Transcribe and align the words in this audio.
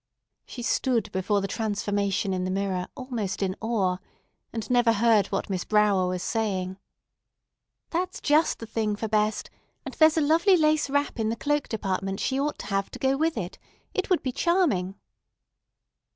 She 0.47 0.63
stood 0.63 1.11
before 1.11 1.41
the 1.41 1.47
transformation 1.47 2.33
in 2.33 2.43
the 2.43 2.49
mirror 2.49 2.87
almost 2.95 3.43
in 3.43 3.55
awe, 3.61 3.97
and 4.51 4.67
never 4.67 4.93
heard 4.93 5.27
what 5.27 5.47
Miss 5.47 5.63
Brower 5.63 6.07
was 6.07 6.23
saying: 6.23 6.79
"That's 7.91 8.19
just 8.19 8.57
the 8.57 8.65
thing 8.65 8.95
for 8.95 9.07
best, 9.07 9.51
and 9.85 9.93
there's 9.93 10.17
a 10.17 10.21
lovely 10.21 10.57
lace 10.57 10.89
wrap 10.89 11.19
in 11.19 11.29
the 11.29 11.35
cloak 11.35 11.69
department 11.69 12.19
she 12.19 12.39
ought 12.39 12.57
to 12.57 12.65
have 12.73 12.89
to 12.89 12.97
go 12.97 13.15
with 13.15 13.37
it. 13.37 13.59
It 13.93 14.09
would 14.09 14.23
be 14.23 14.31
charming." 14.31 14.95